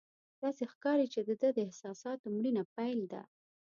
[0.43, 3.21] داسې ښکاري چې د ده د احساساتو مړینه پیل ده.